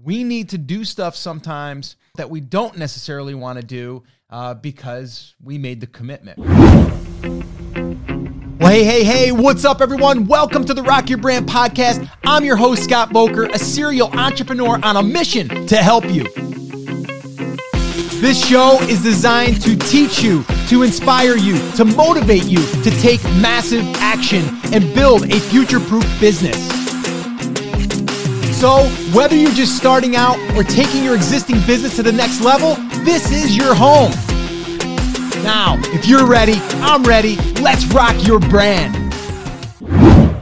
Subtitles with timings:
[0.00, 5.34] we need to do stuff sometimes that we don't necessarily want to do uh, because
[5.42, 6.38] we made the commitment.
[8.58, 10.26] Well, hey, hey, hey, what's up, everyone?
[10.26, 12.08] Welcome to the Rock Your Brand podcast.
[12.24, 16.24] I'm your host, Scott Voelker, a serial entrepreneur on a mission to help you.
[18.20, 23.22] This show is designed to teach you, to inspire you, to motivate you to take
[23.40, 26.81] massive action and build a future proof business.
[28.62, 32.76] So, whether you're just starting out or taking your existing business to the next level,
[33.02, 34.12] this is your home.
[35.42, 37.34] Now, if you're ready, I'm ready.
[37.60, 38.94] Let's rock your brand.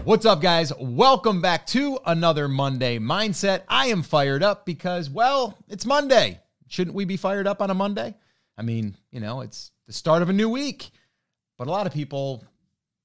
[0.05, 0.71] What's up, guys?
[0.79, 3.63] Welcome back to another Monday Mindset.
[3.69, 6.43] I am fired up because, well, it's Monday.
[6.69, 8.15] Shouldn't we be fired up on a Monday?
[8.59, 10.91] I mean, you know, it's the start of a new week,
[11.57, 12.45] but a lot of people,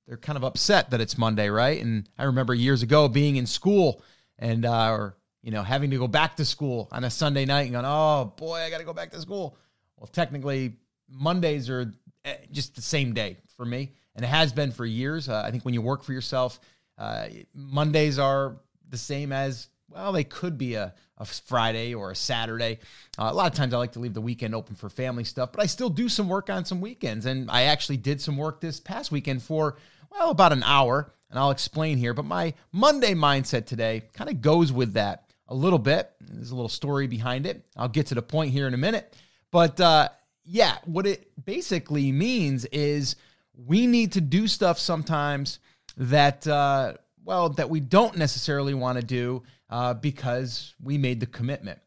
[0.09, 1.82] they're kind of upset that it's Monday, right?
[1.82, 4.04] And I remember years ago being in school
[4.39, 7.63] and uh, or you know having to go back to school on a Sunday night
[7.63, 9.57] and going, oh boy, I got to go back to school.
[9.98, 10.73] Well, technically
[11.10, 15.29] Mondays are eh, just the same day for me, and it has been for years.
[15.29, 16.60] Uh, I think when you work for yourself,
[16.98, 18.57] uh, Mondays are
[18.90, 20.12] the same as well.
[20.12, 22.79] They could be a, a Friday or a Saturday.
[23.17, 25.51] Uh, a lot of times I like to leave the weekend open for family stuff,
[25.51, 28.62] but I still do some work on some weekends, and I actually did some work
[28.62, 29.77] this past weekend for
[30.12, 32.14] well about an hour and I'll explain here.
[32.14, 36.10] But my Monday mindset today kind of goes with that a little bit.
[36.22, 37.66] There's a little story behind it.
[37.76, 39.14] I'll get to the point here in a minute.
[39.52, 40.10] But uh,
[40.46, 43.18] yeah, what it basically means is
[43.54, 45.60] we need to do stuff sometimes
[45.98, 46.94] that, uh,
[47.26, 51.80] well, that we don't necessarily want to do uh, because we made the commitment.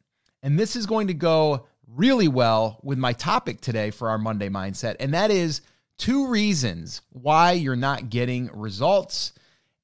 [0.43, 4.51] And this is going to go really well with my topic today for our Monday
[4.51, 5.63] mindset, and that is
[5.99, 9.33] two reasons why you're not getting results,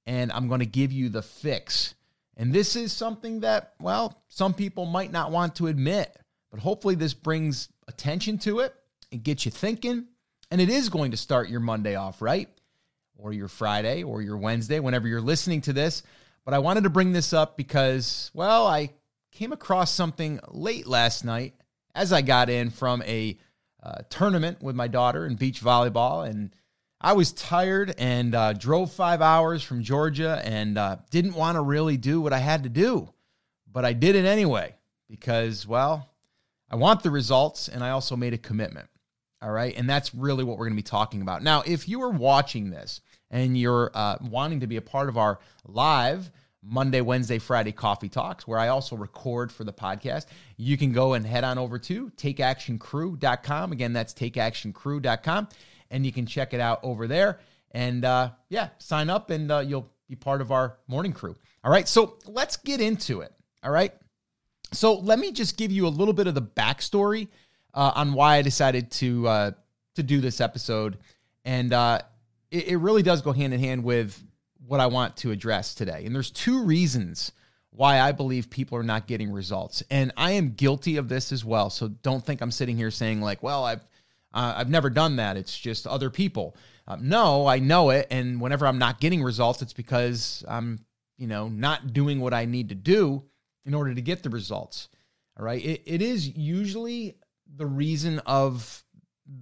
[0.06, 1.94] and I'm going to give you the fix.
[2.36, 6.16] And this is something that, well, some people might not want to admit,
[6.50, 8.74] but hopefully this brings attention to it
[9.12, 10.06] and gets you thinking.
[10.50, 12.48] And it is going to start your Monday off, right?
[13.16, 16.02] Or your Friday or your Wednesday, whenever you're listening to this.
[16.44, 18.90] But I wanted to bring this up because, well, I
[19.32, 21.54] came across something late last night
[21.94, 23.38] as I got in from a
[23.84, 26.54] uh, tournament with my daughter in beach volleyball, and
[27.00, 31.60] I was tired and uh, drove five hours from Georgia and uh, didn't want to
[31.60, 33.12] really do what I had to do,
[33.70, 34.74] but I did it anyway
[35.08, 36.08] because, well,
[36.70, 38.88] I want the results, and I also made a commitment.
[39.42, 41.62] All right, and that's really what we're going to be talking about now.
[41.66, 45.38] If you are watching this and you're uh, wanting to be a part of our
[45.66, 46.30] live
[46.64, 50.26] Monday, Wednesday, Friday coffee talks, where I also record for the podcast.
[50.56, 53.72] You can go and head on over to takeactioncrew.com.
[53.72, 55.48] Again, that's takeactioncrew.com,
[55.90, 57.40] and you can check it out over there.
[57.72, 61.36] And uh, yeah, sign up and uh, you'll be part of our morning crew.
[61.62, 63.32] All right, so let's get into it.
[63.62, 63.92] All right.
[64.72, 67.28] So let me just give you a little bit of the backstory
[67.72, 69.50] uh, on why I decided to uh,
[69.94, 70.98] to do this episode,
[71.44, 72.00] and uh,
[72.50, 74.22] it, it really does go hand in hand with
[74.66, 76.04] what I want to address today.
[76.04, 77.32] And there's two reasons
[77.70, 79.82] why I believe people are not getting results.
[79.90, 81.70] And I am guilty of this as well.
[81.70, 83.84] So don't think I'm sitting here saying like, well, I've
[84.32, 85.36] uh, I've never done that.
[85.36, 86.56] It's just other people.
[86.88, 88.08] Um, no, I know it.
[88.10, 90.84] And whenever I'm not getting results, it's because I'm,
[91.16, 93.22] you know, not doing what I need to do
[93.64, 94.88] in order to get the results.
[95.38, 95.64] All right.
[95.64, 97.16] It, it is usually
[97.56, 98.84] the reason of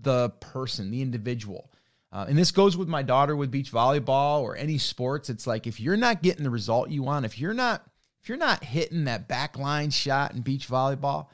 [0.03, 1.72] the person, the individual.
[2.12, 5.31] Uh, and this goes with my daughter with beach volleyball or any sports.
[5.31, 7.83] It's like if you're not getting the result you want, if you're not
[8.23, 11.27] if you're not hitting that back line shot in beach volleyball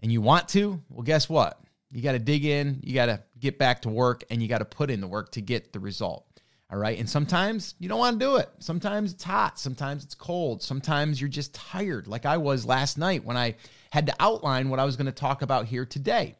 [0.00, 1.60] and you want to, well, guess what?
[1.90, 4.58] You got to dig in, you got to get back to work, and you got
[4.58, 6.24] to put in the work to get the result.
[6.70, 6.98] All right.
[6.98, 8.48] And sometimes you don't want to do it.
[8.60, 9.58] Sometimes it's hot.
[9.58, 10.62] Sometimes it's cold.
[10.62, 13.56] Sometimes you're just tired, like I was last night when I
[13.90, 16.36] had to outline what I was going to talk about here today.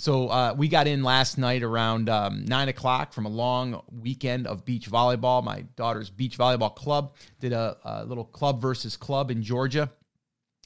[0.00, 4.46] So uh, we got in last night around um, nine o'clock from a long weekend
[4.46, 5.42] of beach volleyball.
[5.42, 9.90] My daughter's beach volleyball club did a, a little club versus club in Georgia,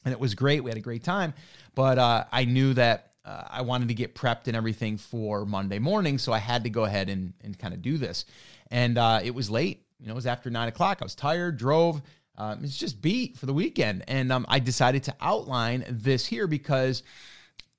[0.04, 0.62] and it was great.
[0.62, 1.32] We had a great time,
[1.74, 5.78] but uh, I knew that uh, I wanted to get prepped and everything for Monday
[5.78, 8.26] morning, so I had to go ahead and, and kind of do this.
[8.70, 9.86] And uh, it was late.
[9.98, 10.98] You know, it was after nine o'clock.
[11.00, 12.02] I was tired, drove.
[12.36, 14.04] Um, it's just beat for the weekend.
[14.08, 17.02] And um, I decided to outline this here because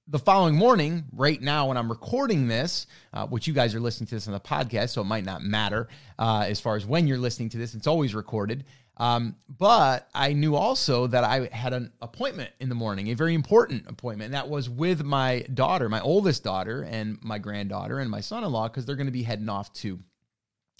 [0.08, 4.08] the following morning, right now, when I'm recording this, uh, which you guys are listening
[4.08, 5.88] to this on the podcast, so it might not matter
[6.20, 8.66] uh, as far as when you're listening to this, it's always recorded.
[8.98, 13.34] Um, but I knew also that I had an appointment in the morning, a very
[13.34, 14.28] important appointment.
[14.28, 18.44] And that was with my daughter, my oldest daughter, and my granddaughter, and my son
[18.44, 20.00] in law, because they're going to be heading off to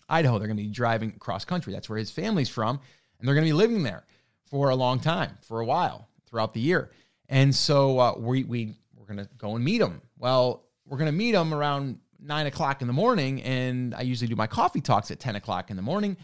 [0.10, 0.38] Idaho.
[0.38, 1.74] They're going to be driving across country.
[1.74, 2.80] That's where his family's from.
[3.20, 4.06] And they're going to be living there
[4.46, 6.92] for a long time, for a while throughout the year.
[7.30, 8.76] And so uh, we, we,
[9.16, 10.02] going to go and meet them.
[10.18, 13.42] Well, we're going to meet them around nine o'clock in the morning.
[13.44, 16.18] And I usually do my coffee talks at 10 o'clock in the morning.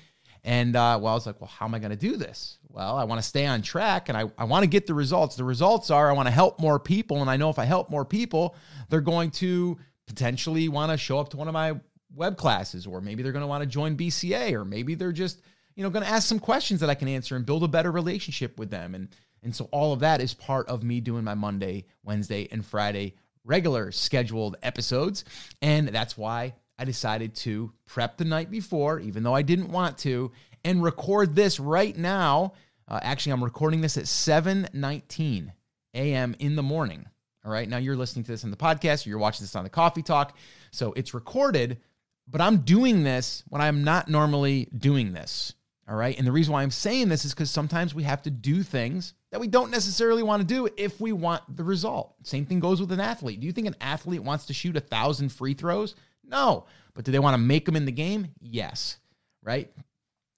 [0.44, 2.59] And uh, well, I was like, well, how am I going to do this?
[2.69, 5.36] Well, I want to stay on track and I, I want to get the results.
[5.36, 7.21] The results are I want to help more people.
[7.21, 8.56] And I know if I help more people,
[8.89, 9.77] they're going to
[10.07, 11.80] potentially want to show up to one of my
[12.15, 15.42] web classes, or maybe they're going to want to join BCA, or maybe they're just,
[15.75, 17.92] you know, going to ask some questions that I can answer and build a better
[17.92, 18.95] relationship with them.
[18.95, 19.09] And
[19.44, 23.15] and so all of that is part of me doing my Monday, Wednesday, and Friday
[23.45, 25.25] regular scheduled episodes.
[25.62, 29.97] And that's why I decided to prep the night before, even though I didn't want
[30.00, 30.31] to,
[30.63, 32.53] and record this right now.
[32.88, 35.51] Uh, actually, I'm recording this at 7:19
[35.94, 36.35] a.m.
[36.39, 37.06] in the morning.
[37.45, 37.68] All right.
[37.68, 40.01] Now you're listening to this on the podcast, or you're watching this on the coffee
[40.01, 40.38] talk.
[40.71, 41.80] So it's recorded,
[42.27, 45.53] but I'm doing this when I'm not normally doing this.
[45.88, 46.18] All right.
[46.18, 49.13] And the reason why I'm saying this is because sometimes we have to do things
[49.31, 52.15] that we don't necessarily want to do if we want the result.
[52.23, 53.39] Same thing goes with an athlete.
[53.39, 55.95] Do you think an athlete wants to shoot a thousand free throws?
[56.23, 56.65] No.
[56.93, 58.29] But do they want to make them in the game?
[58.41, 58.97] Yes.
[59.43, 59.71] Right.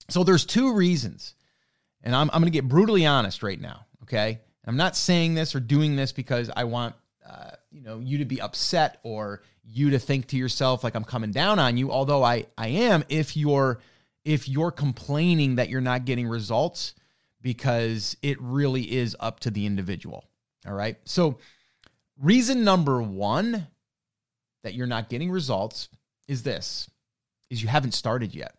[0.09, 1.35] So there's two reasons.
[2.03, 3.85] And I'm, I'm going to get brutally honest right now.
[4.03, 4.39] Okay.
[4.65, 6.95] I'm not saying this or doing this because I want
[7.27, 11.03] uh, you know you to be upset or you to think to yourself like I'm
[11.03, 11.91] coming down on you.
[11.91, 13.79] Although I I am if you're
[14.23, 16.94] if you're complaining that you're not getting results
[17.41, 20.25] because it really is up to the individual.
[20.67, 20.97] All right.
[21.05, 21.38] So
[22.19, 23.67] reason number one
[24.63, 25.89] that you're not getting results
[26.27, 26.89] is this
[27.49, 28.55] is you haven't started yet.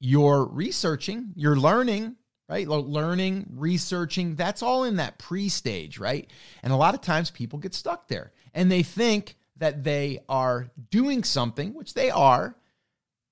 [0.00, 2.16] You're researching, you're learning,
[2.48, 2.66] right?
[2.66, 6.28] Learning, researching, that's all in that pre stage, right?
[6.62, 10.70] And a lot of times people get stuck there and they think that they are
[10.90, 12.56] doing something, which they are,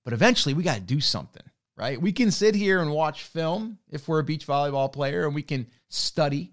[0.05, 1.43] but eventually we got to do something,
[1.81, 2.01] right?
[2.01, 5.43] We can sit here and watch film if we're a beach volleyball player and we
[5.43, 6.53] can study.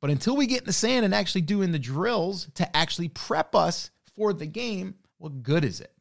[0.00, 3.54] But until we get in the sand and actually doing the drills to actually prep
[3.54, 5.92] us for the game, what good is it?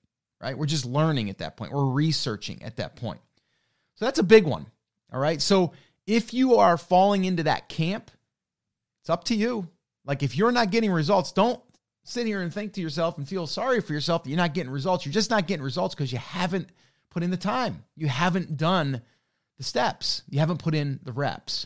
[0.42, 0.58] Right?
[0.58, 1.74] We're just learning at that point.
[1.74, 3.22] We're researching at that point.
[3.98, 4.66] So that's a big one.
[5.14, 5.40] All right.
[5.40, 5.74] So
[6.08, 8.10] if you are falling into that camp,
[9.02, 9.68] it's up to you.
[10.06, 11.62] Like if you're not getting results, don't
[12.04, 14.72] sit here and think to yourself and feel sorry for yourself that you're not getting
[14.72, 15.06] results.
[15.06, 16.70] You're just not getting results because you haven't
[17.16, 17.86] put in the time.
[17.96, 19.02] You haven't done
[19.58, 20.22] the steps.
[20.30, 21.66] You haven't put in the reps.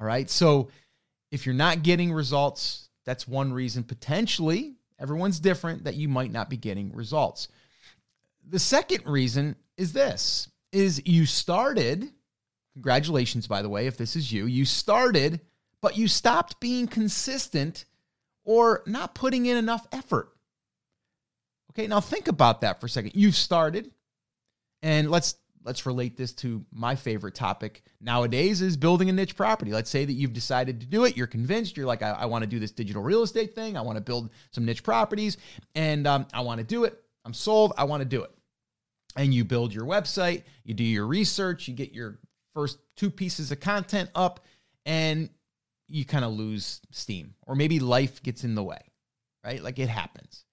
[0.00, 0.28] All right.
[0.28, 0.70] So
[1.30, 6.50] if you're not getting results, that's one reason potentially everyone's different that you might not
[6.50, 7.46] be getting results.
[8.48, 12.10] The second reason is this is you started
[12.72, 15.40] congratulations by the way if this is you you started
[15.80, 17.84] but you stopped being consistent
[18.44, 20.30] or not putting in enough effort.
[21.70, 23.12] Okay, now think about that for a second.
[23.14, 23.90] You've started,
[24.86, 25.34] and let's
[25.64, 29.72] let's relate this to my favorite topic nowadays is building a niche property.
[29.72, 31.16] Let's say that you've decided to do it.
[31.16, 31.76] You're convinced.
[31.76, 33.76] You're like, I, I want to do this digital real estate thing.
[33.76, 35.38] I want to build some niche properties,
[35.74, 37.02] and um, I want to do it.
[37.24, 37.72] I'm sold.
[37.76, 38.30] I want to do it.
[39.16, 40.44] And you build your website.
[40.62, 41.66] You do your research.
[41.66, 42.20] You get your
[42.54, 44.44] first two pieces of content up,
[44.84, 45.28] and
[45.88, 48.92] you kind of lose steam, or maybe life gets in the way,
[49.44, 49.60] right?
[49.60, 50.44] Like it happens.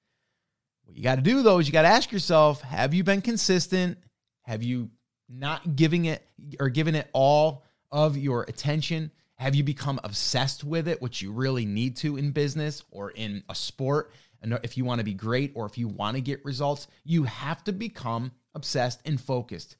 [0.86, 3.22] What you got to do though is you got to ask yourself have you been
[3.22, 4.00] consistent?
[4.44, 4.90] Have you
[5.28, 6.26] not giving it
[6.60, 9.12] or giving it all of your attention?
[9.36, 13.44] Have you become obsessed with it, which you really need to in business or in
[13.50, 14.12] a sport?
[14.42, 17.24] And if you want to be great or if you want to get results, you
[17.24, 19.78] have to become obsessed and focused.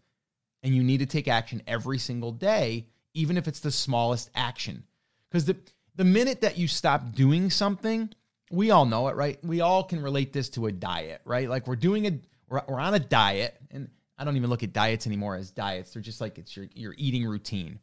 [0.64, 4.84] And you need to take action every single day, even if it's the smallest action.
[5.30, 5.58] Because the
[5.96, 8.10] the minute that you stop doing something,
[8.50, 9.44] we all know it, right?
[9.44, 11.50] We all can relate this to a diet, right?
[11.50, 14.74] Like we're doing a we're, we're on a diet, and I don't even look at
[14.74, 15.94] diets anymore as diets.
[15.94, 17.80] They're just like it's your your eating routine.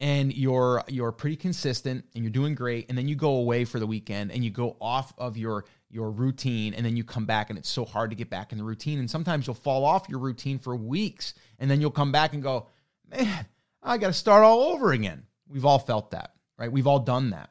[0.00, 2.88] And you're you're pretty consistent and you're doing great.
[2.88, 6.10] And then you go away for the weekend and you go off of your your
[6.10, 8.64] routine and then you come back and it's so hard to get back in the
[8.64, 8.98] routine.
[8.98, 12.42] And sometimes you'll fall off your routine for weeks and then you'll come back and
[12.42, 12.68] go,
[13.10, 13.46] man,
[13.82, 15.24] I got to start all over again.
[15.48, 16.70] We've all felt that right?
[16.70, 17.50] We've all done that.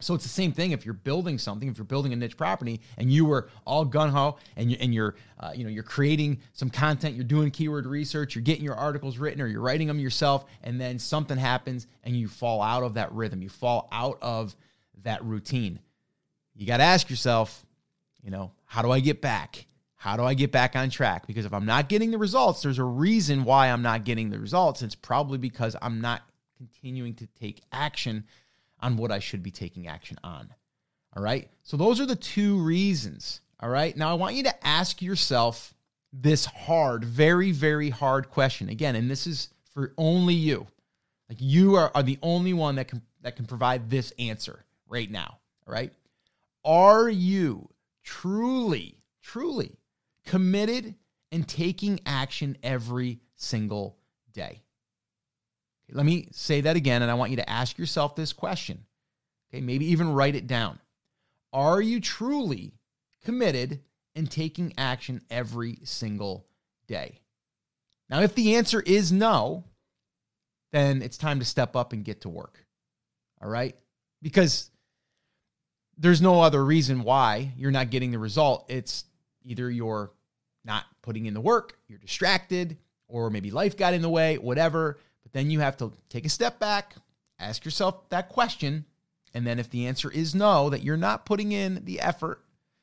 [0.00, 2.80] So it's the same thing if you're building something, if you're building a niche property
[2.98, 6.40] and you were all gun ho and you and you're uh, you know you're creating
[6.52, 9.98] some content, you're doing keyword research, you're getting your articles written or you're writing them
[9.98, 14.18] yourself, and then something happens and you fall out of that rhythm, you fall out
[14.20, 14.54] of
[15.02, 15.78] that routine.
[16.54, 17.64] You got to ask yourself,
[18.22, 19.66] you know, how do I get back?
[19.96, 21.26] How do I get back on track?
[21.26, 24.38] Because if I'm not getting the results, there's a reason why I'm not getting the
[24.38, 24.82] results.
[24.82, 26.22] It's probably because I'm not
[26.58, 28.24] continuing to take action
[28.84, 30.52] on what I should be taking action on.
[31.16, 31.48] All right.
[31.62, 33.40] So those are the two reasons.
[33.60, 33.96] All right.
[33.96, 35.72] Now I want you to ask yourself
[36.12, 38.68] this hard, very, very hard question.
[38.68, 40.66] Again, and this is for only you.
[41.30, 45.10] Like you are, are the only one that can that can provide this answer right
[45.10, 45.38] now.
[45.66, 45.90] All right.
[46.62, 47.70] Are you
[48.02, 49.78] truly, truly
[50.26, 50.94] committed
[51.32, 53.96] and taking action every single
[54.34, 54.60] day?
[55.90, 58.84] Let me say that again, and I want you to ask yourself this question.
[59.48, 60.78] Okay, maybe even write it down.
[61.52, 62.72] Are you truly
[63.24, 63.80] committed
[64.14, 66.46] and taking action every single
[66.88, 67.20] day?
[68.08, 69.64] Now, if the answer is no,
[70.72, 72.64] then it's time to step up and get to work.
[73.40, 73.76] All right?
[74.22, 74.70] Because
[75.96, 78.64] there's no other reason why you're not getting the result.
[78.68, 79.04] It's
[79.44, 80.10] either you're
[80.64, 84.98] not putting in the work, you're distracted, or maybe life got in the way, whatever.
[85.34, 86.94] Then you have to take a step back,
[87.40, 88.86] ask yourself that question.
[89.34, 92.40] And then if the answer is no, that you're not putting in the effort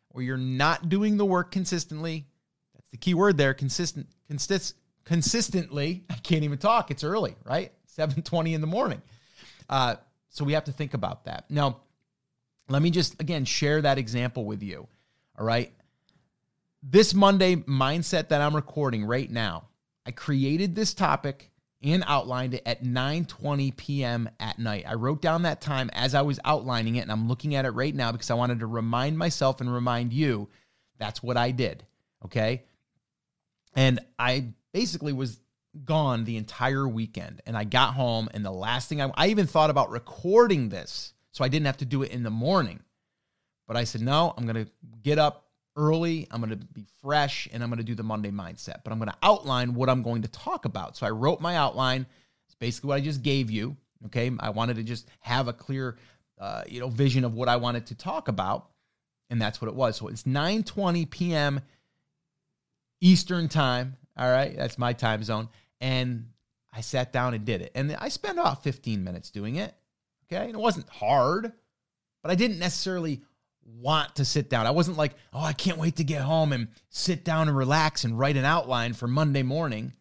[0.10, 2.28] or you're not doing the work consistently,
[2.76, 6.04] that's the key word there, consistent, consist, consistently.
[6.10, 6.92] I can't even talk.
[6.92, 7.72] It's early, right?
[7.98, 9.02] 7:20 in the morning.
[9.70, 9.96] Uh,
[10.30, 11.50] so we have to think about that.
[11.50, 11.80] Now,
[12.68, 14.90] let me just again share that example with you.
[15.40, 15.72] All right.
[16.84, 19.70] This Monday mindset that I'm recording right now,
[20.06, 21.51] I created this topic
[21.84, 24.30] and outlined it at 9:20 p.m.
[24.40, 24.86] at night.
[24.88, 27.72] I wrote down that time as I was outlining it and I'm looking at it
[27.72, 30.50] right now because I wanted to remind myself and remind you
[31.00, 31.84] that's what I did,
[32.26, 32.64] okay?
[33.76, 35.40] And I basically was
[35.86, 39.48] gone the entire weekend and I got home and the last thing I I even
[39.48, 42.82] thought about recording this so I didn't have to do it in the morning.
[43.68, 44.72] But I said, "No, I'm going to
[45.02, 46.28] get up early.
[46.32, 48.84] I'm going to be fresh and I'm going to do the Monday mindset.
[48.84, 50.98] But I'm going to outline what I'm going to talk about.
[50.98, 52.06] So I wrote my outline.
[52.48, 53.78] It's basically what I just gave you.
[54.08, 54.32] Okay.
[54.40, 55.98] I wanted to just have a clear,
[56.40, 58.70] uh, you know, vision of what I wanted to talk about.
[59.30, 59.96] And that's what it was.
[59.96, 61.62] So it's 9 20 p.m.
[63.00, 63.96] Eastern time.
[64.18, 64.56] All right.
[64.56, 65.50] That's my time zone.
[65.80, 66.28] And
[66.74, 67.72] I sat down and did it.
[67.76, 69.74] And I spent about 15 minutes doing it.
[70.32, 70.44] Okay.
[70.44, 71.52] And it wasn't hard,
[72.22, 73.22] but I didn't necessarily
[73.66, 74.68] want to sit down.
[74.68, 78.04] I wasn't like, oh, I can't wait to get home and sit down and relax
[78.04, 79.94] and write an outline for Monday morning.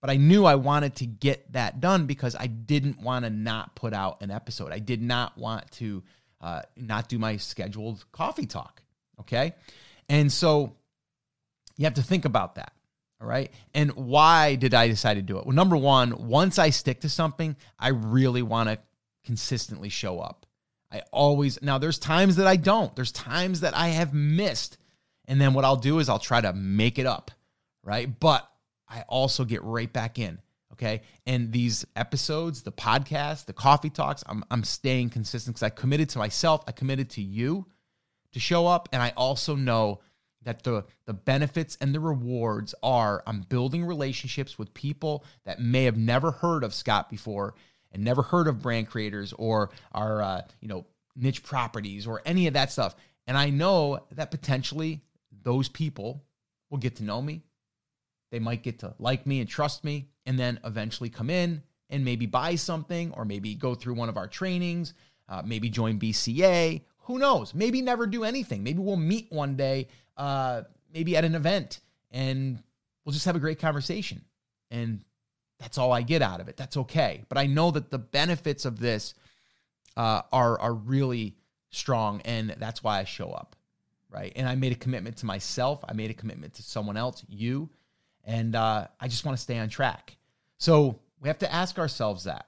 [0.00, 3.74] But I knew I wanted to get that done because I didn't want to not
[3.74, 4.72] put out an episode.
[4.72, 6.04] I did not want to
[6.40, 8.82] uh, not do my scheduled coffee talk.
[9.20, 9.54] Okay.
[10.08, 10.76] And so
[11.76, 12.72] you have to think about that.
[13.20, 13.50] All right.
[13.74, 15.46] And why did I decide to do it?
[15.46, 18.78] Well, number one, once I stick to something, I really want to
[19.24, 20.46] consistently show up.
[20.90, 24.78] I always, now there's times that I don't, there's times that I have missed.
[25.26, 27.30] And then what I'll do is I'll try to make it up,
[27.82, 28.08] right?
[28.18, 28.48] But
[28.88, 30.40] I also get right back in.
[30.72, 31.02] Okay.
[31.26, 36.08] And these episodes, the podcast, the coffee talks, I'm, I'm staying consistent because I committed
[36.10, 36.62] to myself.
[36.66, 37.66] I committed to you
[38.32, 38.88] to show up.
[38.92, 40.00] And I also know
[40.42, 45.84] that the, the benefits and the rewards are I'm building relationships with people that may
[45.84, 47.54] have never heard of Scott before
[47.92, 52.46] and never heard of brand creators or our uh, you know niche properties or any
[52.46, 52.94] of that stuff.
[53.26, 55.02] And I know that potentially
[55.42, 56.24] those people
[56.70, 57.42] will get to know me.
[58.30, 62.04] They might get to like me and trust me, and then eventually come in and
[62.04, 64.94] maybe buy something or maybe go through one of our trainings,
[65.28, 66.82] uh, maybe join BCA.
[67.04, 67.54] Who knows?
[67.54, 68.62] Maybe never do anything.
[68.62, 71.80] Maybe we'll meet one day, uh, maybe at an event,
[72.10, 72.62] and
[73.04, 74.22] we'll just have a great conversation.
[74.70, 75.02] And
[75.58, 76.56] that's all I get out of it.
[76.56, 77.24] That's okay.
[77.28, 79.14] But I know that the benefits of this
[79.96, 81.36] uh, are are really
[81.70, 83.56] strong, and that's why I show up,
[84.08, 84.32] right?
[84.36, 85.84] And I made a commitment to myself.
[85.88, 87.68] I made a commitment to someone else, you,
[88.24, 90.16] and uh, I just want to stay on track.
[90.58, 92.46] So we have to ask ourselves that.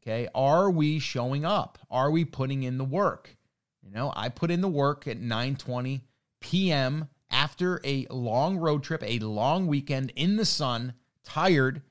[0.00, 1.78] Okay, are we showing up?
[1.90, 3.36] Are we putting in the work?
[3.82, 6.00] You know, I put in the work at 9:20
[6.40, 7.08] p.m.
[7.30, 11.82] after a long road trip, a long weekend in the sun, tired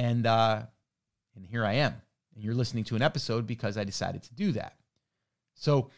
[0.00, 0.62] and uh,
[1.36, 1.94] and here I am.
[2.34, 4.76] And you're listening to an episode because I decided to do that.
[5.54, 5.90] So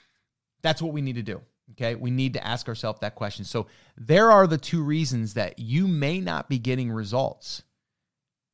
[0.61, 1.41] that's what we need to do.
[1.73, 1.95] Okay.
[1.95, 3.45] We need to ask ourselves that question.
[3.45, 7.63] So there are the two reasons that you may not be getting results.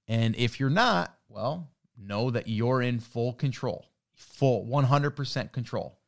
[0.07, 5.99] And if you're not, well, know that you're in full control, full 100% control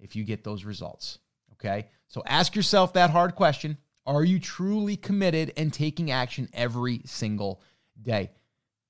[0.00, 1.18] if you get those results.
[1.54, 1.86] Okay.
[2.08, 7.62] So ask yourself that hard question Are you truly committed and taking action every single
[8.02, 8.30] day?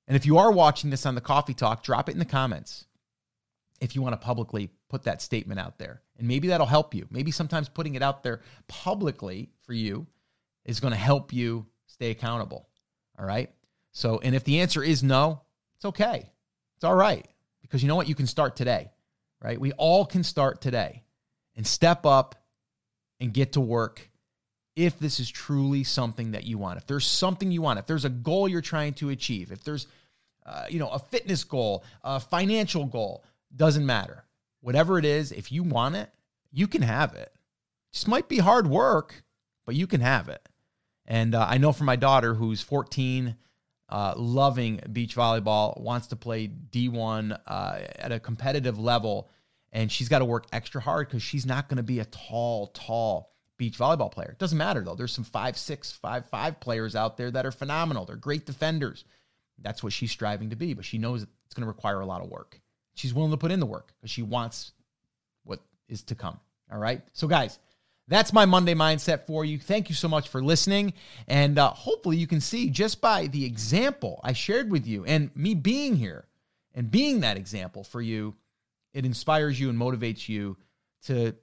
[0.09, 2.87] And if you are watching this on the Coffee Talk, drop it in the comments
[3.79, 6.01] if you want to publicly put that statement out there.
[6.19, 7.07] And maybe that'll help you.
[7.11, 10.07] Maybe sometimes putting it out there publicly for you
[10.65, 12.69] is going to help you stay accountable.
[13.19, 13.51] All right.
[13.93, 15.43] So, and if the answer is no,
[15.77, 16.33] it's okay.
[16.77, 17.27] It's all right.
[17.61, 18.09] Because you know what?
[18.09, 18.91] You can start today,
[19.43, 19.61] right?
[19.61, 21.05] We all can start today
[21.55, 22.35] and step up
[23.21, 24.11] and get to work
[24.75, 26.79] if this is truly something that you want.
[26.79, 29.89] If there's something you want, if there's a goal you're trying to achieve, if there's
[30.49, 33.25] uh, you know a fitness goal, a financial goal,
[33.55, 34.25] doesn't matter.
[34.61, 36.11] whatever it is, if you want it,
[36.51, 37.33] you can have it.
[37.93, 39.23] Just might be hard work,
[39.65, 40.47] but you can have it.
[41.07, 43.37] And uh, I know for my daughter, who's 14,
[43.89, 49.31] uh, loving beach volleyball, wants to play D1 uh, at a competitive level,
[49.73, 52.69] and she's got to work extra hard because she's not going to be a tall,
[52.69, 54.31] tall beach volleyball player.
[54.31, 54.95] It doesn't matter though.
[54.95, 58.05] There's some five, six, five, five players out there that are phenomenal.
[58.05, 59.05] They're great defenders.
[59.61, 62.23] That's what she's striving to be, but she knows it's going to require a lot
[62.23, 62.61] of work.
[62.95, 64.73] She's willing to put in the work because she wants
[65.45, 66.39] what is to come.
[66.71, 67.03] All right.
[67.13, 67.59] So, guys,
[68.09, 69.59] that's my Monday mindset for you.
[69.59, 70.95] Thank you so much for listening.
[71.27, 75.35] And uh, hopefully, you can see just by the example I shared with you and
[75.37, 76.27] me being here
[76.75, 78.35] and being that example for you,
[78.95, 80.57] it inspires you and motivates you
[81.05, 81.35] to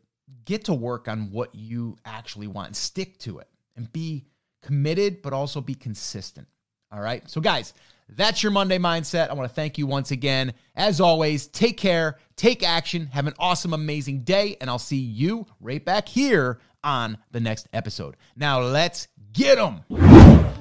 [0.45, 4.25] get to work on what you actually want and stick to it and be
[4.61, 6.47] committed, but also be consistent.
[6.95, 7.29] All right.
[7.29, 7.73] So, guys,
[8.07, 9.29] that's your Monday mindset.
[9.29, 10.53] I want to thank you once again.
[10.77, 15.45] As always, take care, take action, have an awesome, amazing day, and I'll see you
[15.59, 18.15] right back here on the next episode.
[18.37, 19.81] Now, let's get them.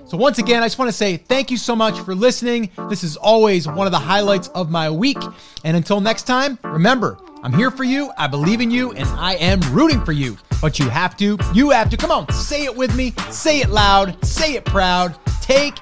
[0.07, 2.73] So, once again, I just want to say thank you so much for listening.
[2.89, 5.19] This is always one of the highlights of my week.
[5.63, 9.35] And until next time, remember, I'm here for you, I believe in you, and I
[9.35, 10.37] am rooting for you.
[10.61, 13.71] But you have to, you have to, come on, say it with me, say it
[13.71, 15.79] loud, say it proud, take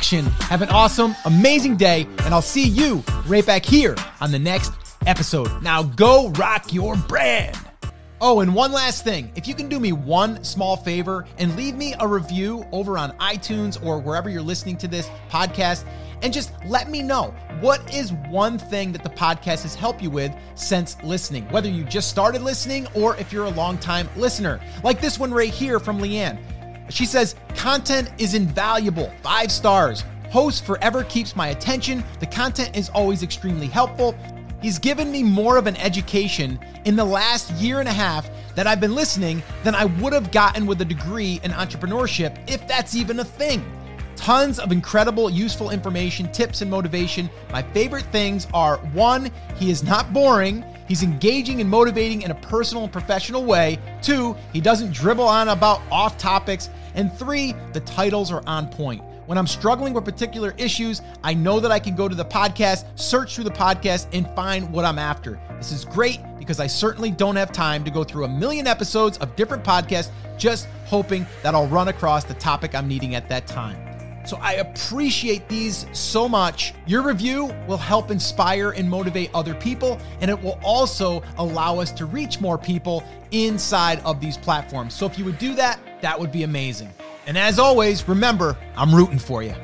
[0.00, 0.24] action.
[0.48, 4.72] Have an awesome, amazing day, and I'll see you right back here on the next
[5.06, 5.62] episode.
[5.62, 7.54] Now go rock your brand.
[8.22, 9.30] Oh, and one last thing.
[9.36, 13.10] If you can do me one small favor and leave me a review over on
[13.18, 15.84] iTunes or wherever you're listening to this podcast,
[16.22, 20.08] and just let me know what is one thing that the podcast has helped you
[20.08, 24.62] with since listening, whether you just started listening or if you're a long-time listener.
[24.82, 26.38] Like this one right here from Leanne.
[26.90, 29.12] She says, content is invaluable.
[29.22, 30.04] Five stars.
[30.30, 32.04] Host forever keeps my attention.
[32.20, 34.14] The content is always extremely helpful.
[34.60, 38.66] He's given me more of an education in the last year and a half that
[38.66, 42.94] I've been listening than I would have gotten with a degree in entrepreneurship, if that's
[42.94, 43.64] even a thing.
[44.16, 47.30] Tons of incredible, useful information, tips, and motivation.
[47.50, 50.62] My favorite things are one, he is not boring.
[50.86, 53.78] He's engaging and motivating in a personal and professional way.
[54.02, 56.68] Two, he doesn't dribble on about off topics.
[56.94, 59.02] And three, the titles are on point.
[59.26, 62.84] When I'm struggling with particular issues, I know that I can go to the podcast,
[62.98, 65.40] search through the podcast, and find what I'm after.
[65.56, 69.18] This is great because I certainly don't have time to go through a million episodes
[69.18, 73.46] of different podcasts just hoping that I'll run across the topic I'm needing at that
[73.46, 73.89] time.
[74.24, 76.74] So I appreciate these so much.
[76.86, 81.90] Your review will help inspire and motivate other people, and it will also allow us
[81.92, 84.94] to reach more people inside of these platforms.
[84.94, 86.90] So if you would do that, that would be amazing.
[87.26, 89.54] And as always, remember, I'm rooting for you.